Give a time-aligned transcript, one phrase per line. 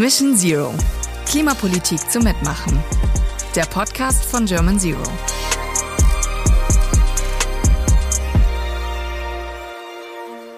[0.00, 0.74] Mission Zero.
[1.26, 2.78] Klimapolitik zum Mitmachen.
[3.56, 5.02] Der Podcast von German Zero.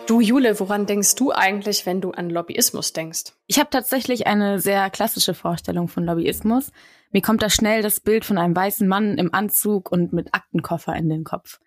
[0.07, 3.33] Du, Jule, woran denkst du eigentlich, wenn du an Lobbyismus denkst?
[3.47, 6.73] Ich habe tatsächlich eine sehr klassische Vorstellung von Lobbyismus.
[7.13, 10.95] Mir kommt da schnell das Bild von einem weißen Mann im Anzug und mit Aktenkoffer
[10.95, 11.61] in den Kopf,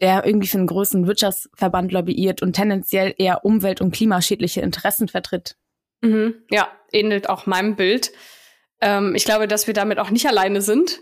[0.00, 5.56] der irgendwie für einen großen Wirtschaftsverband lobbyiert und tendenziell eher umwelt- und klimaschädliche Interessen vertritt.
[6.00, 8.12] Mhm, ja, ähnelt auch meinem Bild.
[8.80, 11.00] Ähm, ich glaube, dass wir damit auch nicht alleine sind.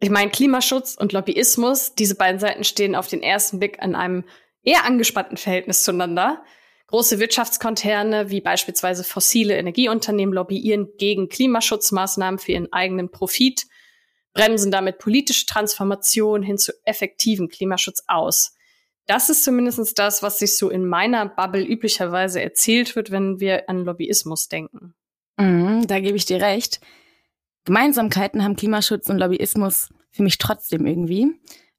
[0.00, 4.24] Ich meine, Klimaschutz und Lobbyismus, diese beiden Seiten stehen auf den ersten Blick an einem
[4.62, 6.42] eher angespannten Verhältnis zueinander.
[6.86, 13.66] Große Wirtschaftskonzerne wie beispielsweise fossile Energieunternehmen lobbyieren gegen Klimaschutzmaßnahmen für ihren eigenen Profit,
[14.32, 18.54] bremsen damit politische Transformation hin zu effektivem Klimaschutz aus.
[19.06, 23.68] Das ist zumindest das, was sich so in meiner Bubble üblicherweise erzählt wird, wenn wir
[23.68, 24.94] an Lobbyismus denken.
[25.36, 26.80] Mhm, da gebe ich dir recht.
[27.64, 31.28] Gemeinsamkeiten haben Klimaschutz und Lobbyismus für mich trotzdem irgendwie.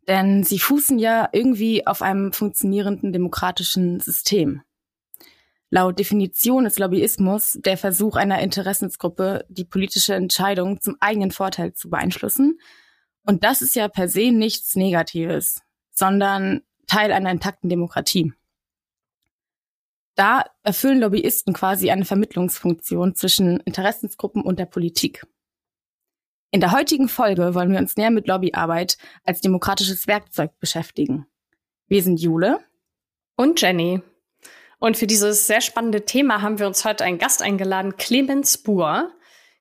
[0.07, 4.61] Denn sie fußen ja irgendwie auf einem funktionierenden demokratischen System.
[5.73, 11.89] Laut Definition ist Lobbyismus der Versuch einer Interessensgruppe, die politische Entscheidung zum eigenen Vorteil zu
[11.89, 12.59] beeinflussen.
[13.25, 18.33] Und das ist ja per se nichts Negatives, sondern Teil einer intakten Demokratie.
[20.15, 25.25] Da erfüllen Lobbyisten quasi eine Vermittlungsfunktion zwischen Interessensgruppen und der Politik.
[26.51, 31.27] In der heutigen Folge wollen wir uns näher mit Lobbyarbeit als demokratisches Werkzeug beschäftigen.
[31.87, 32.59] Wir sind Jule
[33.37, 34.01] und Jenny.
[34.83, 39.13] Und für dieses sehr spannende Thema haben wir uns heute einen Gast eingeladen, Clemens Buhr.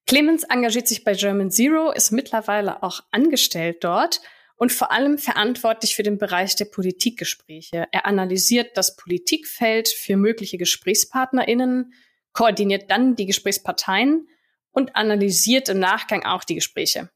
[0.07, 4.23] Clemens engagiert sich bei German Zero, ist mittlerweile auch angestellt dort
[4.57, 7.87] und vor allem verantwortlich für den Bereich der Politikgespräche.
[7.93, 11.93] Er analysiert das Politikfeld für mögliche GesprächspartnerInnen,
[12.33, 14.27] koordiniert dann die Gesprächsparteien
[14.71, 17.11] und analysiert im Nachgang auch die Gespräche.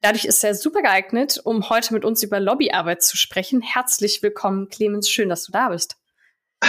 [0.00, 3.62] Dadurch ist er super geeignet, um heute mit uns über Lobbyarbeit zu sprechen.
[3.62, 5.08] Herzlich willkommen, Clemens.
[5.08, 5.98] Schön, dass du da bist.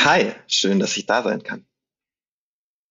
[0.04, 1.66] Hi, schön, dass ich da sein kann.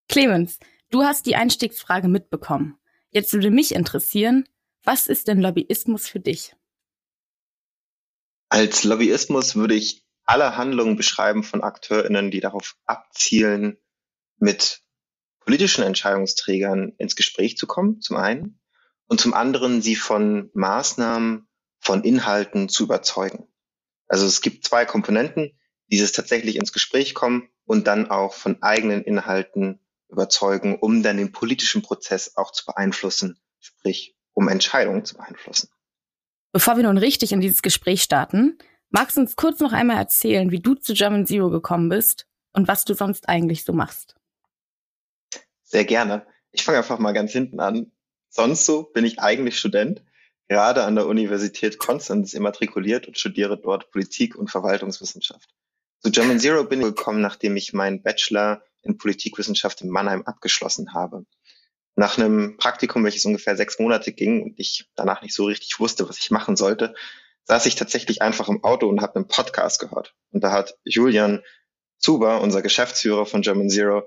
[0.09, 0.59] Clemens,
[0.91, 2.79] du hast die Einstiegsfrage mitbekommen.
[3.11, 4.49] Jetzt würde mich interessieren,
[4.83, 6.57] was ist denn Lobbyismus für dich?
[8.49, 13.77] Als Lobbyismus würde ich alle Handlungen beschreiben von AkteurInnen, die darauf abzielen,
[14.39, 14.83] mit
[15.41, 18.61] politischen Entscheidungsträgern ins Gespräch zu kommen, zum einen,
[19.07, 21.47] und zum anderen sie von Maßnahmen,
[21.79, 23.47] von Inhalten zu überzeugen.
[24.09, 25.59] Also es gibt zwei Komponenten,
[25.95, 29.79] dieses tatsächlich ins Gespräch kommen und dann auch von eigenen Inhalten
[30.09, 35.69] überzeugen, um dann den politischen Prozess auch zu beeinflussen, sprich um Entscheidungen zu beeinflussen.
[36.53, 38.59] Bevor wir nun richtig in dieses Gespräch starten,
[38.91, 42.67] magst du uns kurz noch einmal erzählen, wie du zu German Zero gekommen bist und
[42.67, 44.17] was du sonst eigentlich so machst?
[45.63, 46.27] Sehr gerne.
[46.51, 47.93] Ich fange einfach mal ganz hinten an.
[48.29, 50.03] Sonst so bin ich eigentlich Student,
[50.49, 55.55] gerade an der Universität Konstanz immatrikuliert und studiere dort Politik und Verwaltungswissenschaft.
[56.05, 60.93] Zu German Zero bin ich gekommen, nachdem ich meinen Bachelor in Politikwissenschaft in Mannheim abgeschlossen
[60.93, 61.25] habe.
[61.97, 66.07] Nach einem Praktikum, welches ungefähr sechs Monate ging und ich danach nicht so richtig wusste,
[66.07, 66.95] was ich machen sollte,
[67.45, 70.15] saß ich tatsächlich einfach im Auto und habe einen Podcast gehört.
[70.31, 71.43] Und da hat Julian
[71.97, 74.03] Zuber, unser Geschäftsführer von German Zero,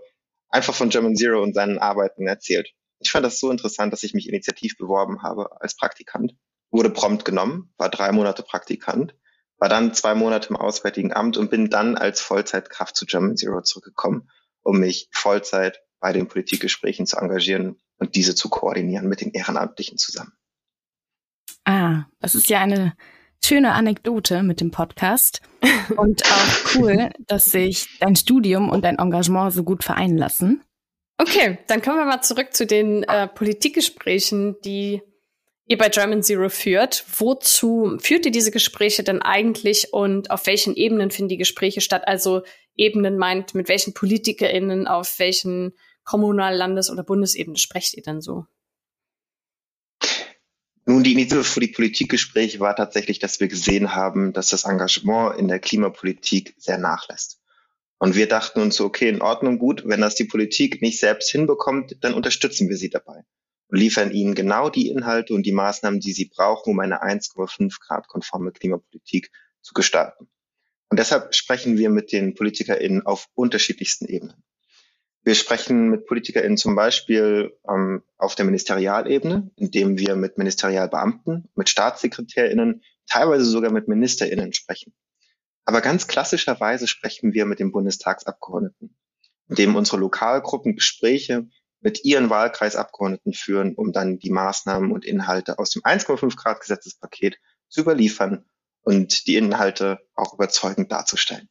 [0.49, 2.69] einfach von German Zero und seinen Arbeiten erzählt.
[2.99, 6.35] Ich fand das so interessant, dass ich mich initiativ beworben habe als Praktikant,
[6.69, 9.15] wurde prompt genommen, war drei Monate Praktikant,
[9.57, 13.61] war dann zwei Monate im Auswärtigen Amt und bin dann als Vollzeitkraft zu German Zero
[13.61, 14.29] zurückgekommen,
[14.61, 19.97] um mich Vollzeit bei den Politikgesprächen zu engagieren und diese zu koordinieren mit den Ehrenamtlichen
[19.97, 20.33] zusammen.
[21.65, 22.93] Ah, das ist ja eine
[23.43, 25.41] schöne Anekdote mit dem Podcast
[25.97, 30.63] und auch cool, dass sich dein Studium und dein Engagement so gut vereinen lassen.
[31.17, 35.01] Okay, dann kommen wir mal zurück zu den äh, Politikgesprächen, die
[35.67, 37.05] ihr bei German Zero führt.
[37.17, 42.07] Wozu führt ihr diese Gespräche denn eigentlich und auf welchen Ebenen finden die Gespräche statt?
[42.07, 42.43] Also
[42.75, 48.45] Ebenen meint, mit welchen PolitikerInnen, auf welchen Kommunal-, Landes- oder Bundesebene sprecht ihr denn so?
[50.85, 55.37] Nun, die Initiative für die Politikgespräche war tatsächlich, dass wir gesehen haben, dass das Engagement
[55.37, 57.41] in der Klimapolitik sehr nachlässt.
[57.97, 61.97] Und wir dachten uns okay, in Ordnung, gut, wenn das die Politik nicht selbst hinbekommt,
[62.01, 63.23] dann unterstützen wir sie dabei
[63.69, 67.75] und liefern ihnen genau die Inhalte und die Maßnahmen, die sie brauchen, um eine 1,5
[67.79, 69.31] Grad konforme Klimapolitik
[69.61, 70.29] zu gestalten.
[70.89, 74.43] Und deshalb sprechen wir mit den PolitikerInnen auf unterschiedlichsten Ebenen.
[75.23, 81.67] Wir sprechen mit PolitikerInnen zum Beispiel ähm, auf der Ministerialebene, indem wir mit Ministerialbeamten, mit
[81.67, 84.93] StaatssekretärInnen, teilweise sogar mit MinisterInnen sprechen.
[85.65, 88.95] Aber ganz klassischerweise sprechen wir mit den Bundestagsabgeordneten.
[89.49, 91.49] in dem unsere Lokalgruppen Gespräche
[91.87, 97.37] mit ihren Wahlkreisabgeordneten führen, um dann die Maßnahmen und Inhalte aus dem 1,5 Grad Gesetzespaket
[97.69, 98.43] zu überliefern
[98.81, 101.47] und die Inhalte auch überzeugend darzustellen.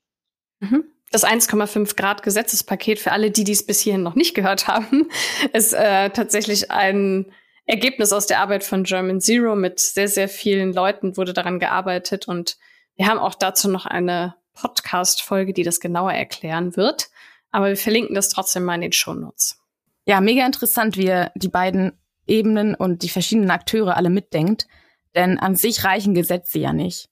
[0.61, 0.85] Mhm.
[1.11, 5.09] Das 1,5 Grad Gesetzespaket für alle, die dies bis hierhin noch nicht gehört haben,
[5.55, 7.33] ist äh, tatsächlich ein
[7.65, 9.57] Ergebnis aus der Arbeit von German Zero.
[9.57, 12.59] Mit sehr, sehr vielen Leuten wurde daran gearbeitet und
[12.97, 17.09] wir haben auch dazu noch eine Podcast-Folge, die das genauer erklären wird.
[17.53, 19.63] Aber wir verlinken das trotzdem mal in den Shownotes.
[20.07, 21.93] Ja, mega interessant, wie ihr die beiden
[22.27, 24.67] Ebenen und die verschiedenen Akteure alle mitdenkt.
[25.15, 27.09] Denn an sich reichen Gesetze ja nicht.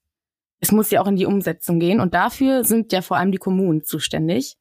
[0.59, 3.37] Es muss ja auch in die Umsetzung gehen und dafür sind ja vor allem die
[3.37, 4.57] Kommunen zuständig.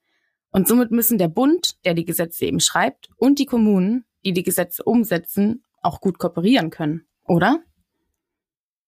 [0.50, 4.42] Und somit müssen der Bund, der die Gesetze eben schreibt, und die Kommunen, die die
[4.42, 7.62] Gesetze umsetzen, auch gut kooperieren können, oder?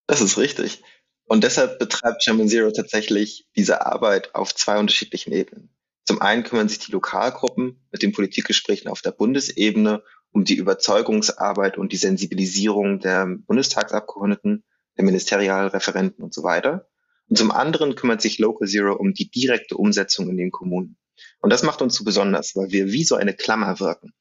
[0.07, 0.81] Das ist richtig.
[1.25, 5.69] Und deshalb betreibt German Zero tatsächlich diese Arbeit auf zwei unterschiedlichen Ebenen.
[6.07, 11.77] Zum einen kümmern sich die Lokalgruppen mit den Politikgesprächen auf der Bundesebene um die Überzeugungsarbeit
[11.77, 14.63] und die Sensibilisierung der Bundestagsabgeordneten,
[14.97, 16.87] der Ministerialreferenten und so weiter.
[17.27, 20.97] Und zum anderen kümmert sich Local Zero um die direkte Umsetzung in den Kommunen.
[21.41, 24.13] Und das macht uns so besonders, weil wir wie so eine Klammer wirken,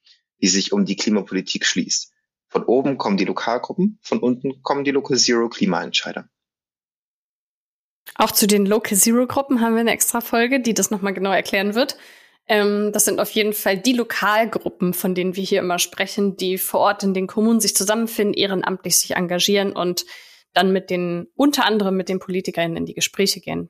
[0.43, 2.13] die sich um die Klimapolitik schließt.
[2.49, 6.29] Von oben kommen die Lokalgruppen, von unten kommen die Local Zero Klimaentscheider.
[8.15, 11.33] Auch zu den Local Zero Gruppen haben wir eine extra Folge, die das nochmal genau
[11.33, 11.97] erklären wird.
[12.49, 16.59] Ähm, das sind auf jeden Fall die Lokalgruppen, von denen wir hier immer sprechen, die
[16.59, 20.07] vor Ort in den Kommunen sich zusammenfinden, ehrenamtlich sich engagieren und
[20.53, 23.69] dann mit den, unter anderem mit den PolitikerInnen in die Gespräche gehen.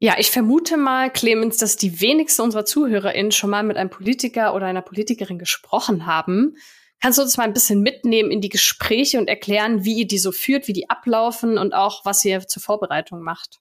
[0.00, 4.54] Ja, ich vermute mal, Clemens, dass die wenigsten unserer ZuhörerInnen schon mal mit einem Politiker
[4.54, 6.56] oder einer Politikerin gesprochen haben.
[7.00, 10.18] Kannst du uns mal ein bisschen mitnehmen in die Gespräche und erklären, wie ihr die
[10.18, 13.60] so führt, wie die ablaufen und auch, was ihr zur Vorbereitung macht?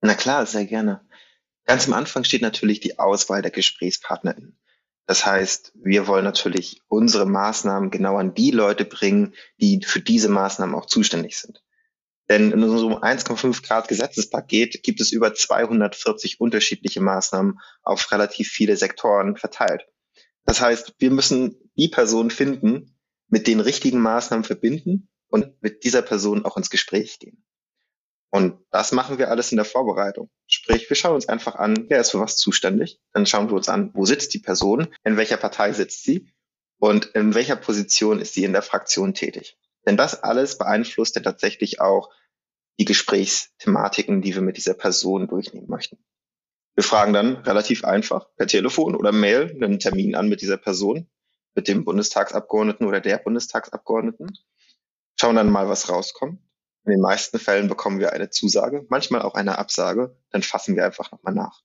[0.00, 1.00] Na klar, sehr gerne.
[1.64, 4.56] Ganz am Anfang steht natürlich die Auswahl der GesprächspartnerInnen.
[5.06, 10.28] Das heißt, wir wollen natürlich unsere Maßnahmen genau an die Leute bringen, die für diese
[10.28, 11.62] Maßnahmen auch zuständig sind.
[12.28, 18.76] Denn in unserem 1,5 Grad Gesetzespaket gibt es über 240 unterschiedliche Maßnahmen auf relativ viele
[18.76, 19.86] Sektoren verteilt.
[20.44, 22.98] Das heißt, wir müssen die Person finden,
[23.28, 27.44] mit den richtigen Maßnahmen verbinden und mit dieser Person auch ins Gespräch gehen.
[28.30, 30.28] Und das machen wir alles in der Vorbereitung.
[30.46, 33.00] Sprich, wir schauen uns einfach an, wer ist für was zuständig.
[33.12, 36.30] Dann schauen wir uns an, wo sitzt die Person, in welcher Partei sitzt sie
[36.78, 39.56] und in welcher Position ist sie in der Fraktion tätig.
[39.86, 42.10] Denn das alles beeinflusst ja tatsächlich auch
[42.78, 45.98] die Gesprächsthematiken, die wir mit dieser Person durchnehmen möchten.
[46.74, 51.08] Wir fragen dann relativ einfach per Telefon oder Mail einen Termin an mit dieser Person,
[51.58, 54.38] mit dem Bundestagsabgeordneten oder der Bundestagsabgeordneten,
[55.16, 56.38] schauen dann mal, was rauskommt.
[56.84, 60.84] In den meisten Fällen bekommen wir eine Zusage, manchmal auch eine Absage, dann fassen wir
[60.84, 61.62] einfach nochmal nach.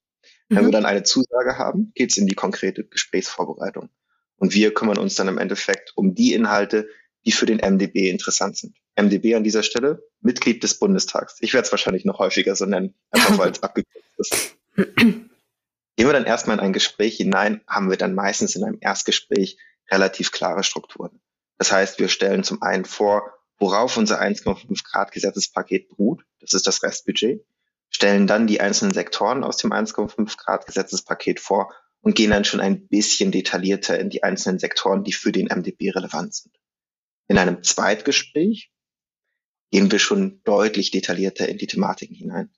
[0.49, 0.55] Mhm.
[0.55, 3.89] Wenn wir dann eine Zusage haben, geht es in die konkrete Gesprächsvorbereitung.
[4.37, 6.89] Und wir kümmern uns dann im Endeffekt um die Inhalte,
[7.23, 8.75] die für den MDB interessant sind.
[8.99, 11.37] MDB an dieser Stelle, Mitglied des Bundestags.
[11.41, 14.55] Ich werde es wahrscheinlich noch häufiger so nennen, einfach weil es abgekürzt ist.
[15.95, 19.59] Gehen wir dann erstmal in ein Gespräch hinein, haben wir dann meistens in einem Erstgespräch
[19.93, 21.21] relativ klare Strukturen.
[21.57, 26.25] Das heißt, wir stellen zum einen vor, worauf unser 1,5 Grad Gesetzespaket beruht.
[26.39, 27.45] Das ist das Restbudget.
[27.89, 32.59] Stellen dann die einzelnen Sektoren aus dem 1,5 Grad Gesetzespaket vor und gehen dann schon
[32.59, 36.55] ein bisschen detaillierter in die einzelnen Sektoren, die für den MDB relevant sind.
[37.27, 38.71] In einem Zweitgespräch
[39.71, 42.51] gehen wir schon deutlich detaillierter in die Thematiken hinein.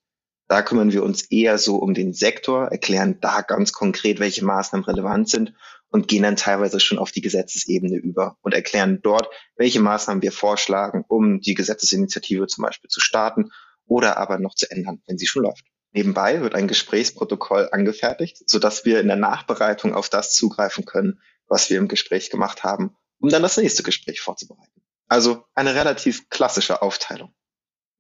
[0.47, 4.85] Da kümmern wir uns eher so um den Sektor, erklären da ganz konkret, welche Maßnahmen
[4.85, 5.53] relevant sind
[5.95, 10.33] und gehen dann teilweise schon auf die Gesetzesebene über und erklären dort, welche Maßnahmen wir
[10.33, 13.51] vorschlagen, um die Gesetzesinitiative zum Beispiel zu starten
[13.85, 15.63] oder aber noch zu ändern, wenn sie schon läuft.
[15.93, 21.69] Nebenbei wird ein Gesprächsprotokoll angefertigt, sodass wir in der Nachbereitung auf das zugreifen können, was
[21.69, 24.81] wir im Gespräch gemacht haben, um dann das nächste Gespräch vorzubereiten.
[25.07, 27.33] Also eine relativ klassische Aufteilung.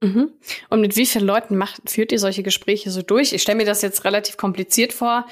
[0.01, 0.33] Mhm.
[0.69, 3.31] Und mit wie vielen Leuten macht, führt ihr solche Gespräche so durch?
[3.31, 5.25] Ich stelle mir das jetzt relativ kompliziert vor.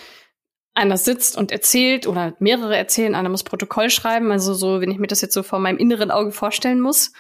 [0.76, 4.32] Einer sitzt und erzählt oder mehrere erzählen, einer muss Protokoll schreiben.
[4.32, 7.14] Also so, wenn ich mir das jetzt so vor meinem inneren Auge vorstellen muss.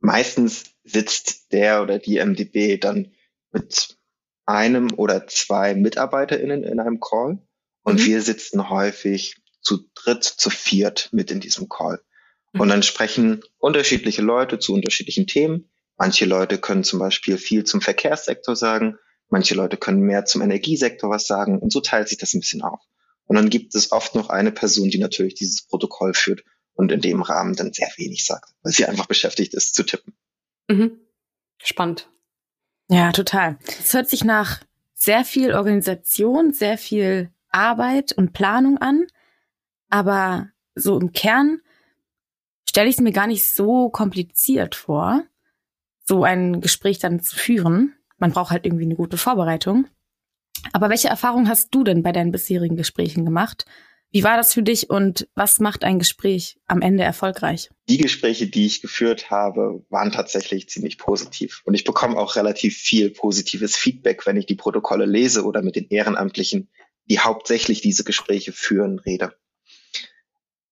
[0.00, 3.12] Meistens sitzt der oder die MDB dann
[3.52, 3.96] mit
[4.46, 7.38] einem oder zwei MitarbeiterInnen in einem Call.
[7.82, 8.06] Und mhm.
[8.06, 12.00] wir sitzen häufig zu dritt, zu viert mit in diesem Call.
[12.52, 12.70] Und mhm.
[12.70, 15.68] dann sprechen unterschiedliche Leute zu unterschiedlichen Themen.
[15.98, 18.98] Manche Leute können zum Beispiel viel zum Verkehrssektor sagen,
[19.28, 22.62] manche Leute können mehr zum Energiesektor was sagen und so teilt sich das ein bisschen
[22.62, 22.80] auf.
[23.24, 26.44] Und dann gibt es oft noch eine Person, die natürlich dieses Protokoll führt
[26.74, 30.14] und in dem Rahmen dann sehr wenig sagt, weil sie einfach beschäftigt ist zu tippen.
[30.68, 30.98] Mhm.
[31.62, 32.08] Spannend.
[32.88, 33.58] Ja, total.
[33.66, 34.62] Es hört sich nach
[34.94, 39.06] sehr viel Organisation, sehr viel Arbeit und Planung an,
[39.90, 41.60] aber so im Kern
[42.68, 45.24] stelle ich es mir gar nicht so kompliziert vor,
[46.04, 47.94] so ein Gespräch dann zu führen.
[48.18, 49.86] Man braucht halt irgendwie eine gute Vorbereitung.
[50.72, 53.64] Aber welche Erfahrung hast du denn bei deinen bisherigen Gesprächen gemacht?
[54.10, 57.68] Wie war das für dich und was macht ein Gespräch am Ende erfolgreich?
[57.88, 61.60] Die Gespräche, die ich geführt habe, waren tatsächlich ziemlich positiv.
[61.64, 65.76] Und ich bekomme auch relativ viel positives Feedback, wenn ich die Protokolle lese oder mit
[65.76, 66.70] den Ehrenamtlichen,
[67.04, 69.34] die hauptsächlich diese Gespräche führen, rede.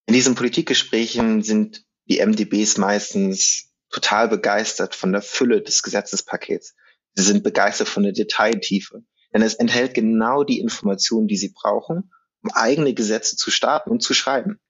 [0.07, 6.75] In diesen Politikgesprächen sind die MDBs meistens total begeistert von der Fülle des Gesetzespakets.
[7.17, 12.13] Sie sind begeistert von der Detailtiefe, denn es enthält genau die Informationen, die sie brauchen,
[12.43, 14.61] um eigene Gesetze zu starten und zu schreiben.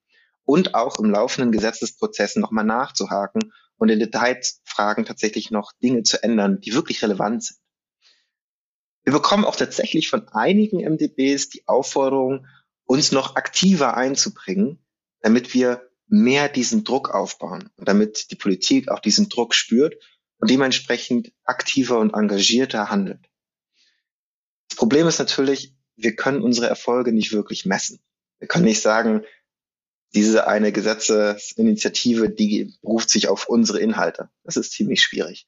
[0.45, 6.61] Und auch im laufenden Gesetzesprozess nochmal nachzuhaken und in Detailfragen tatsächlich noch Dinge zu ändern,
[6.61, 7.59] die wirklich relevant sind.
[9.03, 12.47] Wir bekommen auch tatsächlich von einigen MDBs die Aufforderung,
[12.85, 14.79] uns noch aktiver einzubringen,
[15.21, 19.97] damit wir mehr diesen Druck aufbauen und damit die Politik auch diesen Druck spürt
[20.39, 23.21] und dementsprechend aktiver und engagierter handelt.
[24.69, 28.01] Das Problem ist natürlich, wir können unsere Erfolge nicht wirklich messen.
[28.39, 29.25] Wir können nicht sagen,
[30.15, 34.31] diese eine Gesetzesinitiative, die beruft sich auf unsere Inhalte.
[34.45, 35.47] Das ist ziemlich schwierig.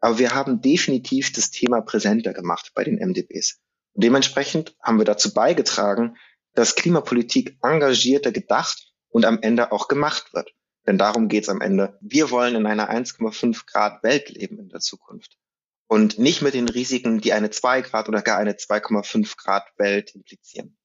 [0.00, 3.60] Aber wir haben definitiv das Thema präsenter gemacht bei den MDBs.
[3.92, 6.16] Und dementsprechend haben wir dazu beigetragen,
[6.54, 10.52] dass Klimapolitik engagierter gedacht und am Ende auch gemacht wird.
[10.90, 11.96] Denn darum geht es am Ende.
[12.00, 15.38] Wir wollen in einer 1,5 Grad Welt leben in der Zukunft
[15.86, 20.16] und nicht mit den Risiken, die eine 2 Grad oder gar eine 2,5 Grad Welt
[20.16, 20.76] implizieren.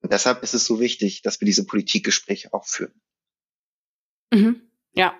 [0.00, 3.02] Und deshalb ist es so wichtig, dass wir diese Politikgespräche auch führen.
[4.32, 4.62] Mhm.
[4.92, 5.12] Ja,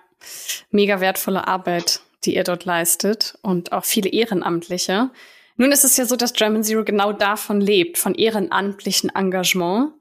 [0.69, 5.11] mega wertvolle Arbeit, die ihr dort leistet und auch viele Ehrenamtliche.
[5.57, 9.95] Nun ist es ja so, dass German Zero genau davon lebt, von ehrenamtlichen Engagement.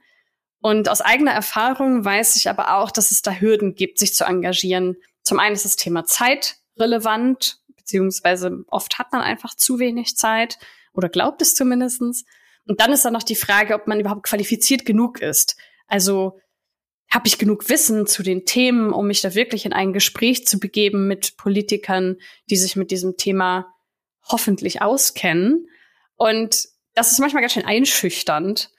[0.63, 4.25] Und aus eigener Erfahrung weiß ich aber auch, dass es da Hürden gibt, sich zu
[4.25, 4.97] engagieren.
[5.23, 10.59] Zum einen ist das Thema Zeit relevant beziehungsweise oft hat man einfach zu wenig Zeit
[10.95, 12.25] oder glaubt es zumindestens.
[12.67, 15.57] Und dann ist da noch die Frage, ob man überhaupt qualifiziert genug ist.
[15.89, 16.39] Also
[17.11, 20.59] habe ich genug Wissen zu den Themen, um mich da wirklich in ein Gespräch zu
[20.59, 22.17] begeben mit Politikern,
[22.49, 23.75] die sich mit diesem Thema
[24.27, 25.69] hoffentlich auskennen.
[26.17, 28.72] Und das ist manchmal ganz schön einschüchternd,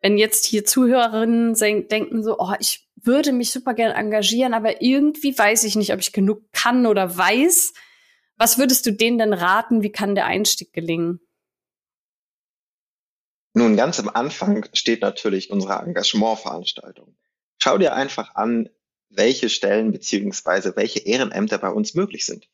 [0.00, 5.36] wenn jetzt hier Zuhörerinnen denken so, oh, ich würde mich super gern engagieren, aber irgendwie
[5.36, 7.72] weiß ich nicht, ob ich genug kann oder weiß.
[8.36, 9.82] Was würdest du denen denn raten?
[9.82, 11.20] Wie kann der Einstieg gelingen?
[13.54, 17.16] Nun, ganz am Anfang steht natürlich unsere Engagementveranstaltung.
[17.58, 18.68] Schau dir einfach an,
[19.08, 22.48] welche Stellen beziehungsweise welche Ehrenämter bei uns möglich sind.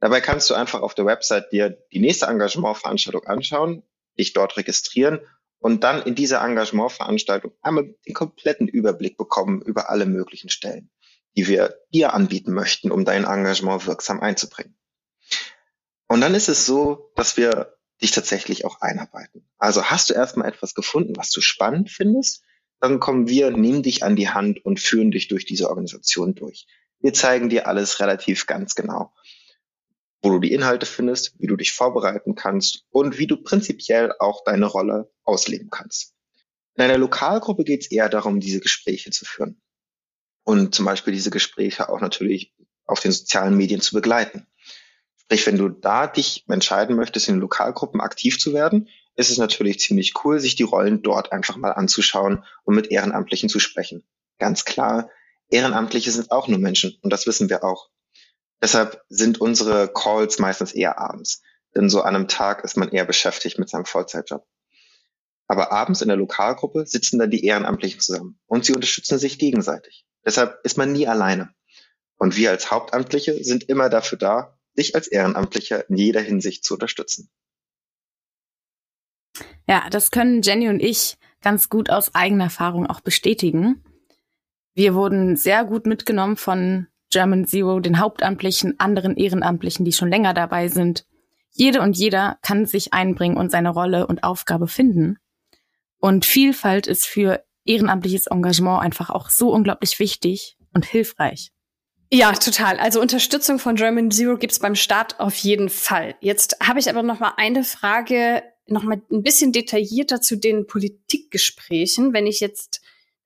[0.00, 3.82] Dabei kannst du einfach auf der Website dir die nächste Engagementveranstaltung anschauen,
[4.18, 5.20] dich dort registrieren
[5.62, 10.90] und dann in dieser Engagementveranstaltung einmal den kompletten Überblick bekommen über alle möglichen Stellen,
[11.36, 14.76] die wir dir anbieten möchten, um dein Engagement wirksam einzubringen.
[16.08, 19.48] Und dann ist es so, dass wir dich tatsächlich auch einarbeiten.
[19.56, 22.42] Also hast du erstmal etwas gefunden, was du spannend findest,
[22.80, 26.66] dann kommen wir, nehmen dich an die Hand und führen dich durch diese Organisation durch.
[26.98, 29.14] Wir zeigen dir alles relativ ganz genau,
[30.22, 34.44] wo du die Inhalte findest, wie du dich vorbereiten kannst und wie du prinzipiell auch
[34.44, 36.14] deine Rolle ausleben kannst.
[36.74, 39.60] In einer Lokalgruppe geht es eher darum, diese Gespräche zu führen
[40.44, 42.54] und zum Beispiel diese Gespräche auch natürlich
[42.86, 44.46] auf den sozialen Medien zu begleiten.
[45.16, 49.80] Sprich, wenn du da dich entscheiden möchtest, in Lokalgruppen aktiv zu werden, ist es natürlich
[49.80, 54.04] ziemlich cool, sich die Rollen dort einfach mal anzuschauen und mit Ehrenamtlichen zu sprechen.
[54.38, 55.10] Ganz klar,
[55.50, 57.90] Ehrenamtliche sind auch nur Menschen und das wissen wir auch.
[58.62, 61.42] Deshalb sind unsere Calls meistens eher abends,
[61.74, 64.46] denn so an einem Tag ist man eher beschäftigt mit seinem Vollzeitjob.
[65.48, 70.06] Aber abends in der Lokalgruppe sitzen dann die Ehrenamtlichen zusammen und sie unterstützen sich gegenseitig.
[70.24, 71.52] Deshalb ist man nie alleine.
[72.16, 76.74] Und wir als Hauptamtliche sind immer dafür da, dich als Ehrenamtlicher in jeder Hinsicht zu
[76.74, 77.30] unterstützen.
[79.66, 83.82] Ja, das können Jenny und ich ganz gut aus eigener Erfahrung auch bestätigen.
[84.74, 90.34] Wir wurden sehr gut mitgenommen von German Zero, den Hauptamtlichen, anderen Ehrenamtlichen, die schon länger
[90.34, 91.04] dabei sind.
[91.50, 95.18] Jede und jeder kann sich einbringen und seine Rolle und Aufgabe finden.
[95.98, 101.52] Und Vielfalt ist für ehrenamtliches Engagement einfach auch so unglaublich wichtig und hilfreich.
[102.10, 102.78] Ja, total.
[102.78, 106.14] Also Unterstützung von German Zero gibt's beim Start auf jeden Fall.
[106.20, 110.66] Jetzt habe ich aber noch mal eine Frage, noch mal ein bisschen detaillierter zu den
[110.66, 112.12] Politikgesprächen.
[112.12, 112.81] Wenn ich jetzt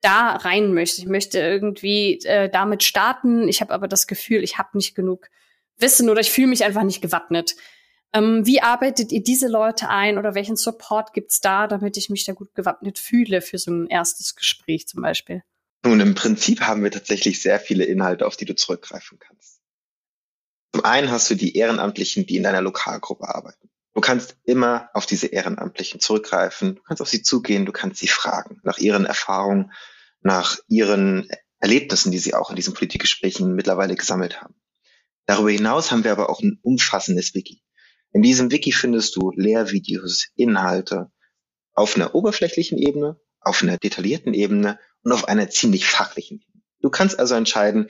[0.07, 4.57] da rein möchte, ich möchte irgendwie äh, damit starten, ich habe aber das Gefühl, ich
[4.57, 5.29] habe nicht genug
[5.79, 7.57] Wissen oder ich fühle mich einfach nicht gewappnet.
[8.13, 12.25] Ähm, wie arbeitet ihr diese Leute ein oder welchen Support gibt's da, damit ich mich
[12.25, 15.43] da gut gewappnet fühle für so ein erstes Gespräch zum Beispiel?
[15.85, 19.61] Nun, im Prinzip haben wir tatsächlich sehr viele Inhalte, auf die du zurückgreifen kannst.
[20.73, 23.71] Zum einen hast du die Ehrenamtlichen, die in deiner Lokalgruppe arbeiten.
[23.95, 28.09] Du kannst immer auf diese Ehrenamtlichen zurückgreifen, du kannst auf sie zugehen, du kannst sie
[28.09, 29.73] fragen nach ihren Erfahrungen,
[30.27, 31.29] nach ihren
[31.61, 34.57] Erlebnissen, die sie auch in diesen Politikgesprächen mittlerweile gesammelt haben.
[35.25, 37.63] Darüber hinaus haben wir aber auch ein umfassendes Wiki.
[38.13, 41.13] In diesem Wiki findest du Lehrvideos, Inhalte
[41.75, 46.65] auf einer oberflächlichen Ebene, auf einer detaillierten Ebene und auf einer ziemlich fachlichen Ebene.
[46.81, 47.89] Du kannst also entscheiden,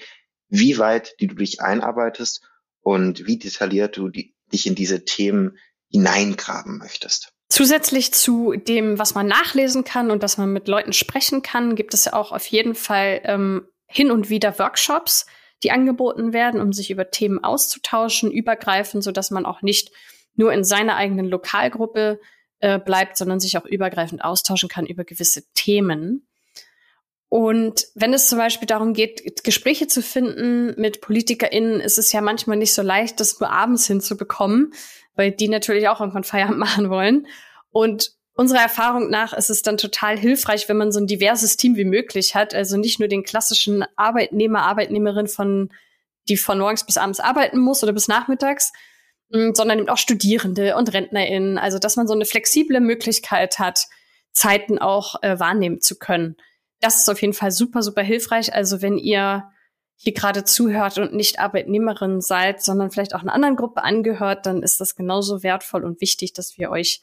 [0.49, 2.43] wie weit du dich einarbeitest
[2.81, 5.57] und wie detailliert du die, dich in diese Themen
[5.91, 7.33] hineingraben möchtest.
[7.49, 11.95] Zusätzlich zu dem, was man nachlesen kann und dass man mit Leuten sprechen kann, gibt
[11.95, 15.27] es ja auch auf jeden Fall ähm, hin und wieder Workshops,
[15.63, 19.93] die angeboten werden, um sich über Themen auszutauschen, übergreifend, so dass man auch nicht
[20.35, 22.21] nur in seiner eigenen Lokalgruppe
[22.59, 26.27] äh, bleibt, sondern sich auch übergreifend austauschen kann über gewisse Themen.
[27.29, 32.21] Und wenn es zum Beispiel darum geht, Gespräche zu finden mit PolitikerInnen, ist es ja
[32.21, 34.73] manchmal nicht so leicht, das nur abends hinzubekommen,
[35.17, 37.27] weil die natürlich auch irgendwann Feierabend machen wollen.
[37.71, 41.77] Und unserer Erfahrung nach ist es dann total hilfreich, wenn man so ein diverses Team
[41.77, 42.55] wie möglich hat.
[42.55, 45.71] Also nicht nur den klassischen Arbeitnehmer, Arbeitnehmerin von,
[46.29, 48.73] die von morgens bis abends arbeiten muss oder bis nachmittags,
[49.31, 51.59] mm, sondern eben auch Studierende und RentnerInnen.
[51.59, 53.87] Also, dass man so eine flexible Möglichkeit hat,
[54.33, 56.37] Zeiten auch äh, wahrnehmen zu können
[56.81, 58.55] das ist auf jeden Fall super, super hilfreich.
[58.55, 59.51] Also wenn ihr
[59.97, 64.63] hier gerade zuhört und nicht Arbeitnehmerin seid, sondern vielleicht auch einer anderen Gruppe angehört, dann
[64.63, 67.03] ist das genauso wertvoll und wichtig, dass wir euch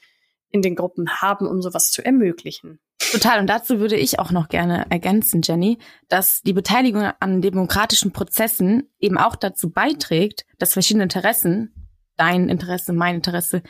[0.51, 2.79] in den Gruppen haben, um sowas zu ermöglichen.
[3.11, 3.39] Total.
[3.39, 8.89] Und dazu würde ich auch noch gerne ergänzen, Jenny, dass die Beteiligung an demokratischen Prozessen
[8.99, 13.63] eben auch dazu beiträgt, dass verschiedene Interessen, dein Interesse, mein Interesse,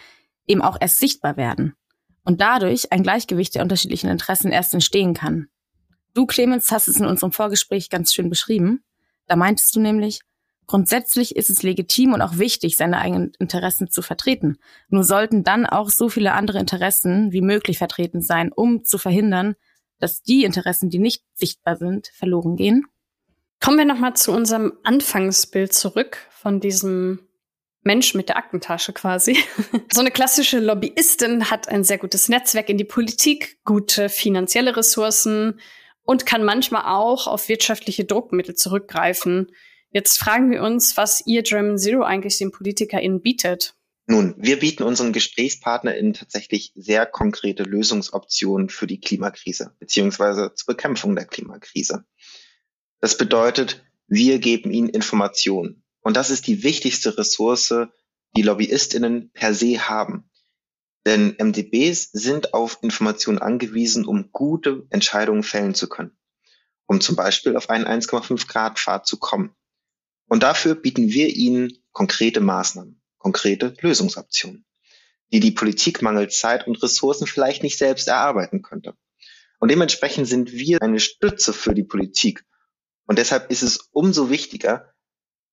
[0.46, 1.76] eben auch erst sichtbar werden.
[2.26, 5.48] Und dadurch ein Gleichgewicht der unterschiedlichen Interessen erst entstehen kann.
[6.14, 8.84] Du, Clemens, hast es in unserem Vorgespräch ganz schön beschrieben.
[9.28, 10.22] Da meintest du nämlich,
[10.68, 14.58] grundsätzlich ist es legitim und auch wichtig, seine eigenen Interessen zu vertreten.
[14.90, 19.56] Nur sollten dann auch so viele andere Interessen wie möglich vertreten sein, um zu verhindern,
[20.00, 22.86] dass die Interessen, die nicht sichtbar sind, verloren gehen.
[23.62, 27.20] Kommen wir nochmal zu unserem Anfangsbild zurück von diesem
[27.84, 29.38] Mensch mit der Aktentasche quasi.
[29.92, 35.60] so eine klassische Lobbyistin hat ein sehr gutes Netzwerk in die Politik, gute finanzielle Ressourcen,
[36.04, 39.52] und kann manchmal auch auf wirtschaftliche Druckmittel zurückgreifen.
[39.92, 43.76] Jetzt fragen wir uns, was ihr German Zero eigentlich den PolitikerInnen bietet.
[44.06, 51.16] Nun, wir bieten unseren GesprächspartnerInnen tatsächlich sehr konkrete Lösungsoptionen für die Klimakrise beziehungsweise zur Bekämpfung
[51.16, 52.04] der Klimakrise.
[53.00, 55.84] Das bedeutet, wir geben ihnen Informationen.
[56.02, 57.74] Und das ist die wichtigste Ressource,
[58.36, 60.30] die LobbyistInnen per se haben.
[61.06, 66.18] Denn MDBs sind auf Informationen angewiesen, um gute Entscheidungen fällen zu können,
[66.86, 69.54] um zum Beispiel auf einen 1,5 Grad Pfad zu kommen.
[70.28, 74.66] Und dafür bieten wir ihnen konkrete Maßnahmen, konkrete Lösungsoptionen,
[75.34, 78.96] die die Politik mangels Zeit und Ressourcen vielleicht nicht selbst erarbeiten könnte.
[79.60, 82.46] Und dementsprechend sind wir eine Stütze für die Politik.
[83.06, 84.94] Und deshalb ist es umso wichtiger,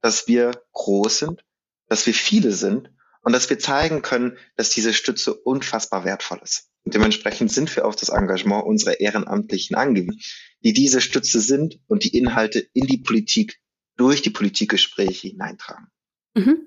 [0.01, 1.45] dass wir groß sind,
[1.89, 2.91] dass wir viele sind
[3.23, 6.71] und dass wir zeigen können, dass diese Stütze unfassbar wertvoll ist.
[6.85, 10.21] Und dementsprechend sind wir auf das Engagement unserer Ehrenamtlichen angewiesen,
[10.65, 13.59] die diese Stütze sind und die Inhalte in die Politik
[13.97, 15.89] durch die Politikgespräche hineintragen.
[16.35, 16.59] Mhm.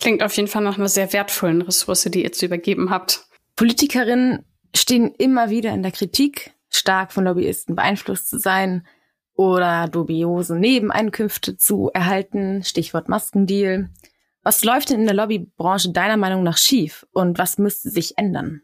[0.00, 3.26] Klingt auf jeden Fall nach einer sehr wertvollen Ressource, die ihr zu übergeben habt.
[3.54, 8.86] Politikerinnen stehen immer wieder in der Kritik, stark von Lobbyisten beeinflusst zu sein
[9.34, 13.90] oder dubiose Nebeneinkünfte zu erhalten, Stichwort Maskendeal.
[14.42, 18.62] Was läuft denn in der Lobbybranche deiner Meinung nach schief und was müsste sich ändern?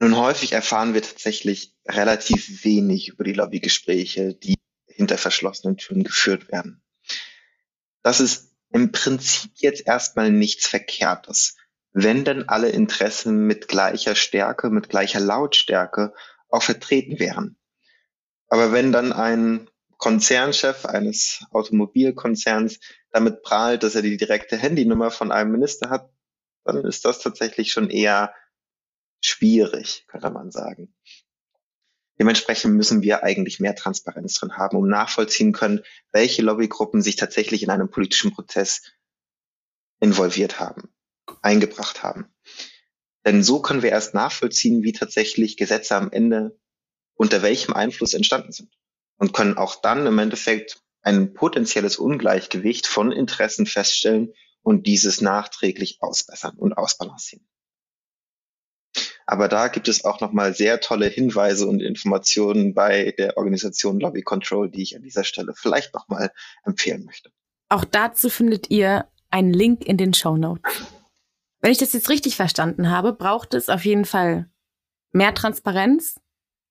[0.00, 6.52] Nun, häufig erfahren wir tatsächlich relativ wenig über die Lobbygespräche, die hinter verschlossenen Türen geführt
[6.52, 6.82] werden.
[8.02, 11.56] Das ist im Prinzip jetzt erstmal nichts Verkehrtes,
[11.92, 16.12] wenn denn alle Interessen mit gleicher Stärke, mit gleicher Lautstärke
[16.48, 17.56] auch vertreten wären.
[18.48, 19.70] Aber wenn dann ein
[20.04, 22.78] Konzernchef eines Automobilkonzerns
[23.10, 26.12] damit prahlt, dass er die direkte Handynummer von einem Minister hat,
[26.62, 28.34] dann ist das tatsächlich schon eher
[29.22, 30.94] schwierig, könnte man sagen.
[32.18, 35.80] Dementsprechend müssen wir eigentlich mehr Transparenz drin haben, um nachvollziehen können,
[36.12, 38.82] welche Lobbygruppen sich tatsächlich in einem politischen Prozess
[40.00, 40.94] involviert haben,
[41.40, 42.30] eingebracht haben.
[43.24, 46.60] Denn so können wir erst nachvollziehen, wie tatsächlich Gesetze am Ende
[47.14, 48.70] unter welchem Einfluss entstanden sind
[49.18, 55.98] und können auch dann im Endeffekt ein potenzielles Ungleichgewicht von Interessen feststellen und dieses nachträglich
[56.00, 57.46] ausbessern und ausbalancieren.
[59.26, 64.22] Aber da gibt es auch nochmal sehr tolle Hinweise und Informationen bei der Organisation Lobby
[64.22, 66.30] Control, die ich an dieser Stelle vielleicht nochmal
[66.64, 67.30] empfehlen möchte.
[67.68, 70.62] Auch dazu findet ihr einen Link in den Show Notes.
[71.60, 74.50] Wenn ich das jetzt richtig verstanden habe, braucht es auf jeden Fall
[75.12, 76.20] mehr Transparenz,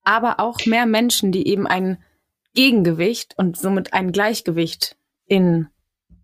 [0.02, 2.02] aber auch mehr Menschen, die eben ein
[2.54, 5.68] Gegengewicht und somit ein Gleichgewicht in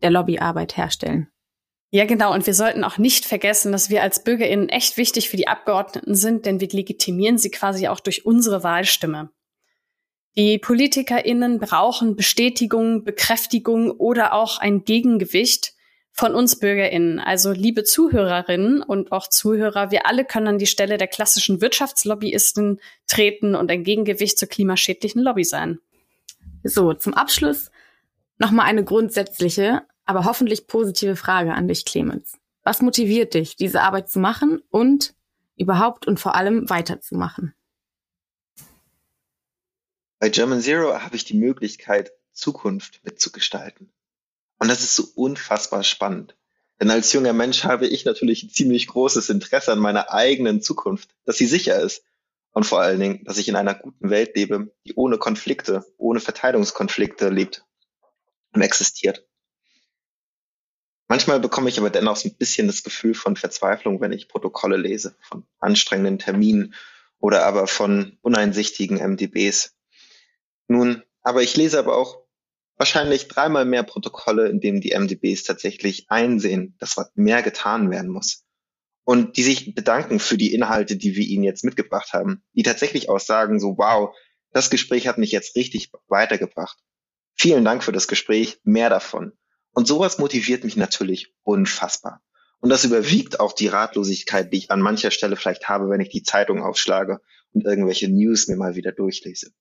[0.02, 1.28] der Lobbyarbeit herstellen.
[1.92, 2.32] Ja, genau.
[2.32, 6.14] Und wir sollten auch nicht vergessen, dass wir als BürgerInnen echt wichtig für die Abgeordneten
[6.14, 9.30] sind, denn wir legitimieren sie quasi auch durch unsere Wahlstimme.
[10.36, 15.74] Die PolitikerInnen brauchen Bestätigung, Bekräftigung oder auch ein Gegengewicht
[16.12, 17.18] von uns BürgerInnen.
[17.18, 22.80] Also liebe Zuhörerinnen und auch Zuhörer, wir alle können an die Stelle der klassischen Wirtschaftslobbyisten
[23.08, 25.80] treten und ein Gegengewicht zur klimaschädlichen Lobby sein.
[26.62, 27.70] So, zum Abschluss
[28.38, 32.38] nochmal eine grundsätzliche, aber hoffentlich positive Frage an dich, Clemens.
[32.62, 35.14] Was motiviert dich, diese Arbeit zu machen und
[35.56, 37.54] überhaupt und vor allem weiterzumachen?
[40.18, 43.90] Bei German Zero habe ich die Möglichkeit, Zukunft mitzugestalten.
[44.58, 46.36] Und das ist so unfassbar spannend.
[46.80, 51.10] Denn als junger Mensch habe ich natürlich ein ziemlich großes Interesse an meiner eigenen Zukunft,
[51.24, 52.04] dass sie sicher ist.
[52.52, 56.20] Und vor allen Dingen, dass ich in einer guten Welt lebe, die ohne Konflikte, ohne
[56.20, 57.64] Verteilungskonflikte lebt
[58.52, 59.26] und existiert.
[61.06, 64.76] Manchmal bekomme ich aber dennoch so ein bisschen das Gefühl von Verzweiflung, wenn ich Protokolle
[64.76, 66.74] lese, von anstrengenden Terminen
[67.18, 69.76] oder aber von uneinsichtigen MDBs.
[70.68, 72.22] Nun, aber ich lese aber auch
[72.76, 78.44] wahrscheinlich dreimal mehr Protokolle, in denen die MDBs tatsächlich einsehen, dass mehr getan werden muss.
[79.04, 83.08] Und die sich bedanken für die Inhalte, die wir ihnen jetzt mitgebracht haben, die tatsächlich
[83.08, 84.14] auch sagen, so, wow,
[84.52, 86.78] das Gespräch hat mich jetzt richtig weitergebracht.
[87.34, 89.32] Vielen Dank für das Gespräch, mehr davon.
[89.72, 92.22] Und sowas motiviert mich natürlich unfassbar.
[92.60, 96.10] Und das überwiegt auch die Ratlosigkeit, die ich an mancher Stelle vielleicht habe, wenn ich
[96.10, 97.20] die Zeitung aufschlage
[97.52, 99.52] und irgendwelche News mir mal wieder durchlese.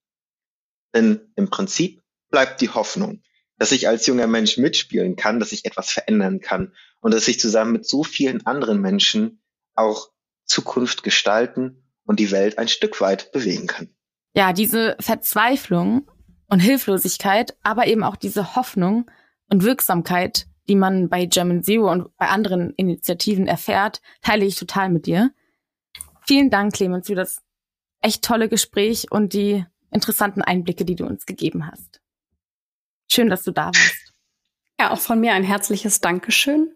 [0.93, 3.21] Denn im Prinzip bleibt die Hoffnung,
[3.59, 7.39] dass ich als junger Mensch mitspielen kann, dass ich etwas verändern kann und dass ich
[7.39, 9.41] zusammen mit so vielen anderen Menschen
[9.75, 10.09] auch
[10.45, 13.89] Zukunft gestalten und die Welt ein Stück weit bewegen kann.
[14.33, 16.09] Ja, diese Verzweiflung
[16.47, 19.11] und Hilflosigkeit, aber eben auch diese Hoffnung
[19.49, 24.89] und Wirksamkeit, die man bei German Zero und bei anderen Initiativen erfährt, teile ich total
[24.89, 25.31] mit dir.
[26.25, 27.41] Vielen Dank, Clemens, für das
[28.01, 31.98] echt tolle Gespräch und die interessanten Einblicke, die du uns gegeben hast.
[33.11, 34.13] Schön, dass du da warst.
[34.79, 36.71] Ja, auch von mir ein herzliches Dankeschön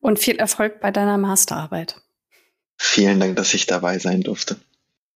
[0.00, 2.00] und viel Erfolg bei deiner Masterarbeit.
[2.76, 4.56] Vielen Dank, dass ich dabei sein durfte.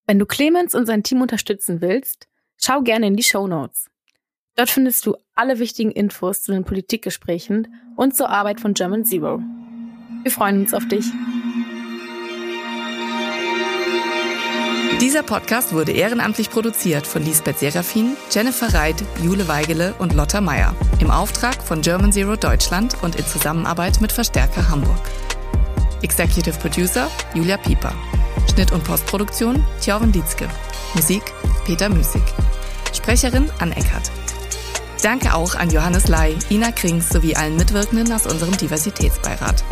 [0.06, 3.88] Wenn du Clemens und sein Team unterstützen willst, schau gerne in die Show Notes.
[4.56, 9.40] Dort findest du alle wichtigen Infos zu den Politikgesprächen und zur Arbeit von German Zero.
[10.22, 11.06] Wir freuen uns auf dich.
[15.02, 20.76] Dieser Podcast wurde ehrenamtlich produziert von Lisbeth Serafin, Jennifer Reit, Jule Weigele und Lotta Meyer
[21.00, 25.00] im Auftrag von German Zero Deutschland und in Zusammenarbeit mit Verstärker Hamburg.
[26.02, 27.92] Executive Producer Julia Pieper.
[28.54, 30.48] Schnitt und Postproduktion Thjörven Dietzke.
[30.94, 31.24] Musik
[31.66, 32.22] Peter Müßig.
[32.92, 34.08] Sprecherin Ann Eckert.
[35.02, 39.64] Danke auch an Johannes Lai, Ina Krings sowie allen Mitwirkenden aus unserem Diversitätsbeirat.